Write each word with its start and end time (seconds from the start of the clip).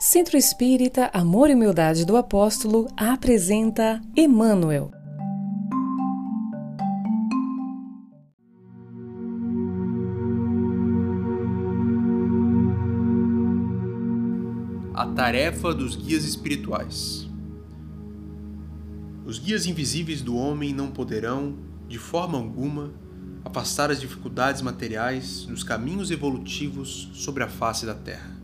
Centro 0.00 0.36
Espírita 0.36 1.10
Amor 1.12 1.50
e 1.50 1.54
Humildade 1.54 2.04
do 2.04 2.16
Apóstolo 2.16 2.86
apresenta 2.96 4.00
Emmanuel. 4.16 4.92
A 14.94 15.04
tarefa 15.16 15.74
dos 15.74 15.96
guias 15.96 16.22
espirituais. 16.22 17.28
Os 19.26 19.40
guias 19.40 19.66
invisíveis 19.66 20.22
do 20.22 20.36
homem 20.36 20.72
não 20.72 20.92
poderão, 20.92 21.58
de 21.88 21.98
forma 21.98 22.38
alguma, 22.38 22.92
afastar 23.44 23.90
as 23.90 24.00
dificuldades 24.00 24.62
materiais 24.62 25.44
nos 25.46 25.64
caminhos 25.64 26.12
evolutivos 26.12 27.10
sobre 27.14 27.42
a 27.42 27.48
face 27.48 27.84
da 27.84 27.96
Terra. 27.96 28.37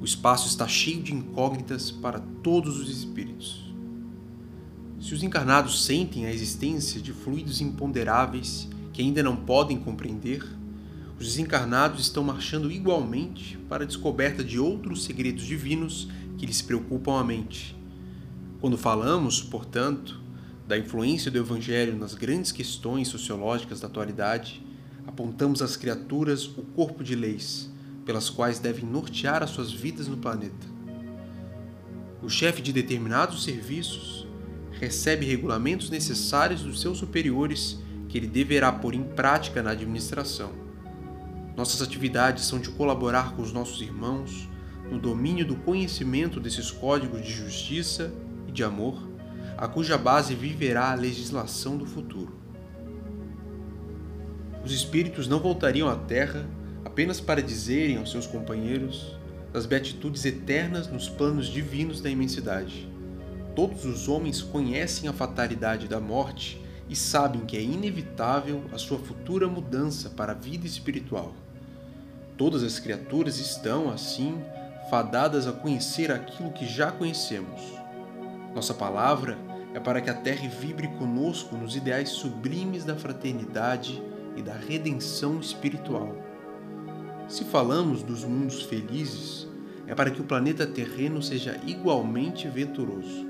O 0.00 0.04
espaço 0.04 0.46
está 0.46 0.68
cheio 0.68 1.02
de 1.02 1.12
incógnitas 1.12 1.90
para 1.90 2.20
todos 2.20 2.78
os 2.78 2.88
espíritos. 2.88 3.68
Se 5.00 5.12
os 5.12 5.24
encarnados 5.24 5.84
sentem 5.84 6.24
a 6.24 6.32
existência 6.32 7.00
de 7.00 7.12
fluidos 7.12 7.60
imponderáveis 7.60 8.68
que 8.92 9.02
ainda 9.02 9.24
não 9.24 9.34
podem 9.34 9.76
compreender, 9.76 10.44
os 11.18 11.26
desencarnados 11.26 12.00
estão 12.00 12.22
marchando 12.22 12.70
igualmente 12.70 13.58
para 13.68 13.82
a 13.82 13.86
descoberta 13.86 14.44
de 14.44 14.56
outros 14.60 15.02
segredos 15.02 15.44
divinos 15.44 16.08
que 16.36 16.46
lhes 16.46 16.62
preocupam 16.62 17.18
a 17.18 17.24
mente. 17.24 17.76
Quando 18.60 18.78
falamos, 18.78 19.42
portanto, 19.42 20.20
da 20.66 20.78
influência 20.78 21.28
do 21.28 21.38
Evangelho 21.38 21.96
nas 21.96 22.14
grandes 22.14 22.52
questões 22.52 23.08
sociológicas 23.08 23.80
da 23.80 23.88
atualidade, 23.88 24.62
apontamos 25.04 25.60
às 25.60 25.76
criaturas 25.76 26.46
o 26.46 26.62
corpo 26.62 27.02
de 27.02 27.16
leis 27.16 27.68
pelas 28.08 28.30
quais 28.30 28.58
devem 28.58 28.86
nortear 28.86 29.42
as 29.42 29.50
suas 29.50 29.70
vidas 29.70 30.08
no 30.08 30.16
planeta. 30.16 30.66
O 32.22 32.30
chefe 32.30 32.62
de 32.62 32.72
determinados 32.72 33.44
serviços 33.44 34.26
recebe 34.80 35.26
regulamentos 35.26 35.90
necessários 35.90 36.62
dos 36.62 36.80
seus 36.80 36.96
superiores 36.96 37.78
que 38.08 38.16
ele 38.16 38.26
deverá 38.26 38.72
pôr 38.72 38.94
em 38.94 39.02
prática 39.02 39.62
na 39.62 39.72
administração. 39.72 40.52
Nossas 41.54 41.82
atividades 41.82 42.46
são 42.46 42.58
de 42.58 42.70
colaborar 42.70 43.36
com 43.36 43.42
os 43.42 43.52
nossos 43.52 43.82
irmãos 43.82 44.48
no 44.90 44.98
domínio 44.98 45.44
do 45.44 45.56
conhecimento 45.56 46.40
desses 46.40 46.70
códigos 46.70 47.22
de 47.22 47.30
justiça 47.30 48.10
e 48.46 48.52
de 48.52 48.64
amor, 48.64 49.06
a 49.54 49.68
cuja 49.68 49.98
base 49.98 50.34
viverá 50.34 50.92
a 50.92 50.94
legislação 50.94 51.76
do 51.76 51.84
futuro. 51.84 52.38
Os 54.64 54.72
espíritos 54.72 55.28
não 55.28 55.40
voltariam 55.40 55.90
à 55.90 55.94
Terra 55.94 56.48
apenas 56.98 57.20
para 57.20 57.40
dizerem 57.40 57.96
aos 57.96 58.10
seus 58.10 58.26
companheiros 58.26 59.16
das 59.52 59.66
beatitudes 59.66 60.24
eternas 60.24 60.88
nos 60.88 61.08
planos 61.08 61.46
divinos 61.46 62.00
da 62.00 62.10
imensidade. 62.10 62.88
Todos 63.54 63.84
os 63.84 64.08
homens 64.08 64.42
conhecem 64.42 65.08
a 65.08 65.12
fatalidade 65.12 65.86
da 65.86 66.00
morte 66.00 66.60
e 66.88 66.96
sabem 66.96 67.42
que 67.42 67.56
é 67.56 67.62
inevitável 67.62 68.64
a 68.72 68.78
sua 68.78 68.98
futura 68.98 69.46
mudança 69.46 70.10
para 70.10 70.32
a 70.32 70.34
vida 70.34 70.66
espiritual. 70.66 71.36
Todas 72.36 72.64
as 72.64 72.80
criaturas 72.80 73.38
estão, 73.38 73.88
assim, 73.90 74.42
fadadas 74.90 75.46
a 75.46 75.52
conhecer 75.52 76.10
aquilo 76.10 76.50
que 76.50 76.66
já 76.66 76.90
conhecemos. 76.90 77.60
Nossa 78.52 78.74
palavra 78.74 79.38
é 79.72 79.78
para 79.78 80.00
que 80.00 80.10
a 80.10 80.14
terra 80.14 80.48
vibre 80.48 80.88
conosco 80.98 81.54
nos 81.54 81.76
ideais 81.76 82.08
sublimes 82.08 82.84
da 82.84 82.96
fraternidade 82.96 84.02
e 84.36 84.42
da 84.42 84.54
redenção 84.54 85.38
espiritual. 85.38 86.26
Se 87.28 87.44
falamos 87.44 88.02
dos 88.02 88.24
mundos 88.24 88.62
felizes, 88.62 89.46
é 89.86 89.94
para 89.94 90.10
que 90.10 90.20
o 90.20 90.24
planeta 90.24 90.66
terreno 90.66 91.22
seja 91.22 91.60
igualmente 91.66 92.48
venturoso. 92.48 93.26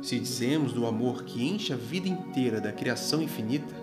Se 0.00 0.18
dizemos 0.18 0.72
do 0.72 0.86
amor 0.86 1.24
que 1.24 1.46
enche 1.46 1.70
a 1.74 1.76
vida 1.76 2.08
inteira 2.08 2.62
da 2.62 2.72
criação 2.72 3.22
infinita, 3.22 3.74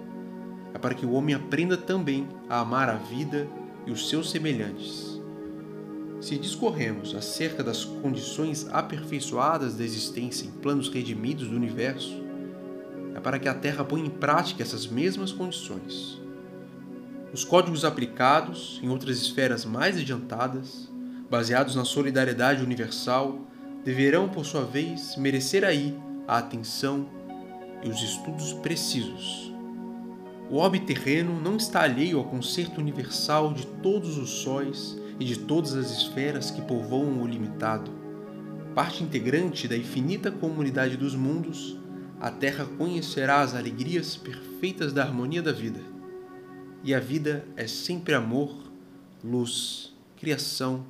é 0.74 0.80
para 0.80 0.96
que 0.96 1.06
o 1.06 1.12
homem 1.12 1.36
aprenda 1.36 1.78
também 1.78 2.28
a 2.50 2.62
amar 2.62 2.90
a 2.90 2.96
vida 2.96 3.48
e 3.86 3.92
os 3.92 4.10
seus 4.10 4.32
semelhantes. 4.32 5.22
Se 6.20 6.36
discorremos 6.36 7.14
acerca 7.14 7.64
das 7.64 7.86
condições 7.86 8.68
aperfeiçoadas 8.72 9.76
da 9.76 9.84
existência 9.84 10.48
em 10.48 10.52
planos 10.52 10.90
redimidos 10.90 11.48
do 11.48 11.56
universo, 11.56 12.24
é 13.14 13.20
para 13.20 13.38
que 13.38 13.48
a 13.48 13.54
Terra 13.54 13.84
ponha 13.84 14.08
em 14.08 14.10
prática 14.10 14.64
essas 14.64 14.88
mesmas 14.88 15.32
condições. 15.32 16.27
Os 17.34 17.44
códigos 17.44 17.84
aplicados 17.84 18.80
em 18.82 18.88
outras 18.88 19.18
esferas 19.18 19.66
mais 19.66 19.98
adiantadas, 19.98 20.90
baseados 21.30 21.76
na 21.76 21.84
solidariedade 21.84 22.64
universal, 22.64 23.42
deverão, 23.84 24.30
por 24.30 24.46
sua 24.46 24.64
vez, 24.64 25.18
merecer 25.18 25.66
aí 25.66 25.94
a 26.26 26.38
atenção 26.38 27.10
e 27.84 27.90
os 27.90 28.02
estudos 28.02 28.54
precisos. 28.54 29.54
O 30.50 30.56
orbe 30.56 30.80
terreno 30.80 31.38
não 31.42 31.58
está 31.58 31.82
alheio 31.82 32.18
ao 32.18 32.24
concerto 32.24 32.80
universal 32.80 33.54
de 33.54 33.68
todos 33.68 34.18
os 34.18 34.30
sóis 34.30 34.98
e 35.20 35.26
de 35.26 35.38
todas 35.38 35.76
as 35.76 35.92
esferas 35.92 36.50
que 36.50 36.62
povoam 36.62 37.22
o 37.22 37.28
limitado. 37.28 37.92
Parte 38.74 39.04
integrante 39.04 39.68
da 39.68 39.76
infinita 39.76 40.32
comunidade 40.32 40.96
dos 40.96 41.14
mundos, 41.14 41.78
a 42.22 42.32
Terra 42.32 42.66
conhecerá 42.78 43.42
as 43.42 43.54
alegrias 43.54 44.16
perfeitas 44.16 44.94
da 44.94 45.04
harmonia 45.04 45.42
da 45.42 45.52
vida 45.52 45.97
e 46.88 46.94
a 46.94 47.02
vida 47.02 47.46
é 47.58 47.68
sempre 47.68 48.14
amor, 48.14 48.56
luz, 49.22 49.94
criação, 50.16 50.86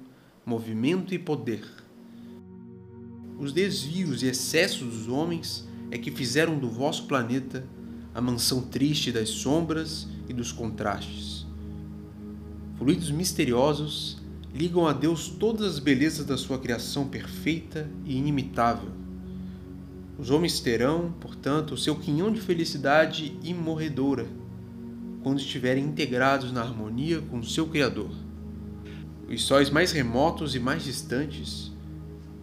movimento 0.45 1.11
e 1.11 1.17
poder. 1.17 1.65
Os 3.39 3.51
desvios 3.51 4.21
e 4.21 4.27
excessos 4.27 4.93
dos 4.93 5.07
homens 5.07 5.67
é 5.89 5.97
que 5.97 6.11
fizeram 6.11 6.59
do 6.59 6.69
vosso 6.69 7.07
planeta 7.07 7.65
a 8.13 8.21
mansão 8.21 8.61
triste 8.61 9.11
das 9.11 9.29
sombras 9.29 10.07
e 10.29 10.33
dos 10.33 10.51
contrastes. 10.51 11.47
Fluidos 12.77 13.09
misteriosos 13.09 14.21
ligam 14.53 14.85
a 14.85 14.93
Deus 14.93 15.27
todas 15.27 15.65
as 15.65 15.79
belezas 15.79 16.27
da 16.27 16.37
sua 16.37 16.59
criação 16.59 17.07
perfeita 17.07 17.89
e 18.05 18.15
inimitável. 18.15 18.91
Os 20.15 20.29
homens 20.29 20.59
terão, 20.59 21.11
portanto, 21.19 21.73
o 21.73 21.77
seu 21.77 21.95
quinhão 21.95 22.31
de 22.31 22.39
felicidade 22.39 23.35
imorredoura 23.43 24.27
quando 25.23 25.39
estiverem 25.39 25.83
integrados 25.83 26.51
na 26.51 26.61
harmonia 26.61 27.21
com 27.21 27.41
seu 27.43 27.67
Criador. 27.67 28.11
Os 29.29 29.43
sóis 29.43 29.69
mais 29.69 29.91
remotos 29.91 30.55
e 30.55 30.59
mais 30.59 30.83
distantes 30.83 31.71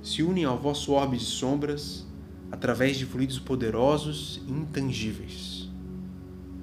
se 0.03 0.23
unem 0.23 0.45
ao 0.45 0.59
vosso 0.59 0.93
orbe 0.93 1.17
de 1.17 1.25
sombras 1.25 2.07
através 2.53 2.97
de 2.97 3.07
fluidos 3.07 3.39
poderosos 3.39 4.41
e 4.47 4.51
intangíveis. 4.53 5.69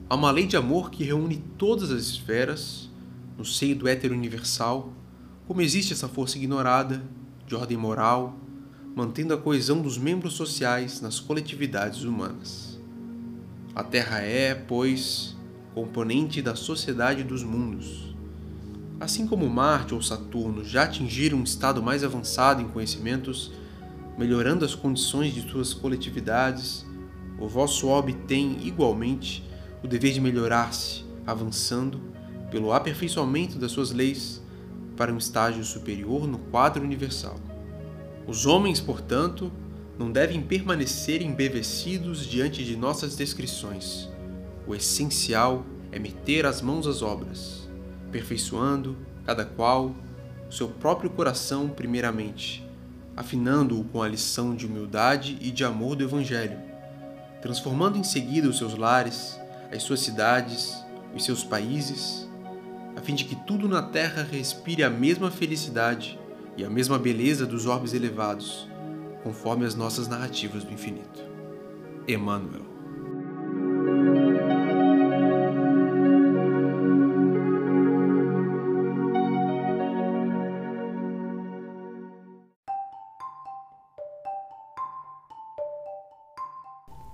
Há 0.08 0.16
uma 0.16 0.30
lei 0.30 0.46
de 0.46 0.56
amor 0.56 0.92
que 0.92 1.04
reúne 1.04 1.44
todas 1.58 1.92
as 1.92 2.04
esferas 2.04 2.90
no 3.38 3.44
seio 3.44 3.76
do 3.76 3.88
éter 3.88 4.12
universal, 4.12 4.94
como 5.48 5.62
existe 5.62 5.94
essa 5.94 6.08
força 6.08 6.38
ignorada, 6.38 7.02
de 7.48 7.56
ordem 7.56 7.78
moral, 7.78 8.38
mantendo 8.96 9.34
a 9.34 9.38
coesão 9.38 9.82
dos 9.82 9.98
membros 9.98 10.34
sociais 10.34 11.02
nas 11.02 11.20
coletividades 11.20 12.04
humanas. 12.04 12.80
A 13.74 13.84
Terra 13.84 14.20
é, 14.20 14.54
pois, 14.54 15.36
componente 15.74 16.42
da 16.42 16.56
sociedade 16.56 17.24
dos 17.24 17.44
mundos. 17.44 18.14
Assim 19.00 19.26
como 19.26 19.50
Marte 19.50 19.94
ou 19.94 20.02
Saturno 20.02 20.64
já 20.64 20.84
atingiram 20.84 21.38
um 21.38 21.44
estado 21.44 21.82
mais 21.82 22.04
avançado 22.04 22.62
em 22.62 22.68
conhecimentos, 22.68 23.52
melhorando 24.18 24.66
as 24.66 24.76
condições 24.76 25.34
de 25.34 25.50
suas 25.50 25.74
coletividades, 25.74 26.86
o 27.40 27.48
vosso 27.48 27.88
orbe 27.88 28.14
tem, 28.14 28.58
igualmente, 28.68 29.44
o 29.84 29.88
dever 29.88 30.14
de 30.14 30.22
melhorar-se, 30.22 31.04
avançando, 31.26 32.00
pelo 32.52 32.74
aperfeiçoamento 32.74 33.58
das 33.58 33.72
suas 33.72 33.92
leis, 33.92 34.42
para 34.96 35.12
um 35.12 35.18
estágio 35.18 35.64
superior 35.64 36.28
no 36.28 36.38
quadro 36.38 36.84
universal. 36.84 37.40
Os 38.28 38.46
homens, 38.46 38.80
portanto, 38.80 39.52
não 39.98 40.12
devem 40.12 40.42
permanecer 40.42 41.22
embevecidos 41.22 42.28
diante 42.28 42.64
de 42.64 42.76
nossas 42.76 43.16
descrições 43.16 44.12
o 44.68 44.76
essencial 44.76 45.66
é 45.92 46.00
meter 46.00 46.46
as 46.46 46.62
mãos 46.62 46.88
às 46.88 47.02
obras, 47.02 47.68
aperfeiçoando, 48.08 48.98
cada 49.26 49.46
qual, 49.46 49.96
o 50.48 50.52
seu 50.52 50.68
próprio 50.68 51.10
coração 51.10 51.70
primeiramente, 51.70 52.66
afinando-o 53.16 53.84
com 53.86 54.02
a 54.02 54.08
lição 54.08 54.56
de 54.56 54.66
humildade 54.66 55.38
e 55.42 55.52
de 55.52 55.64
amor 55.64 55.96
do 55.96 56.04
Evangelho, 56.04 56.60
transformando 57.42 57.98
em 57.98 58.04
seguida 58.04 58.48
os 58.48 58.58
seus 58.58 58.76
lares, 58.78 59.40
as 59.72 59.84
suas 59.84 60.02
cidades, 60.02 60.76
os 61.16 61.26
seus 61.26 61.44
países, 61.44 62.30
a 62.96 63.02
fim 63.02 63.16
de 63.16 63.26
que 63.26 63.36
tudo 63.36 63.68
na 63.68 63.82
terra 63.82 64.28
respire 64.30 64.84
a 64.84 64.90
mesma 64.90 65.32
felicidade 65.32 66.20
e 66.58 66.64
a 66.64 66.70
mesma 66.70 67.00
beleza 67.00 67.46
dos 67.46 67.66
orbes 67.66 67.94
elevados, 67.94 68.68
conforme 69.24 69.66
as 69.66 69.76
nossas 69.76 70.08
narrativas 70.08 70.64
do 70.64 70.74
infinito. 70.74 71.24
Emmanuel 72.08 72.71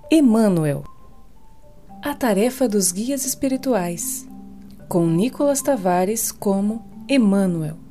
Emmanuel. 0.10 0.86
A 2.02 2.16
tarefa 2.16 2.66
dos 2.66 2.94
guias 2.94 3.26
espirituais, 3.26 4.26
com 4.88 5.06
Nicolas 5.06 5.62
Tavares 5.62 6.32
como 6.32 6.86
Emmanuel. 7.10 7.87